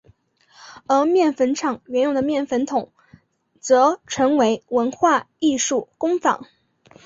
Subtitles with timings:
[0.87, 2.91] 而面粉厂原有的面粉筒
[3.59, 6.47] 则成为文化艺术工坊。